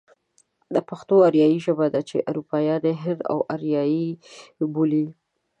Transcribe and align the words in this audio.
پښتو 0.89 1.15
آريايي 1.27 1.57
ژبه 1.65 1.85
ده 1.93 2.01
چې 2.09 2.17
اروپايان 2.29 2.81
يې 2.87 2.93
هند 3.03 3.21
و 3.35 3.37
آريايي 3.53 4.09
بولي. 4.73 5.05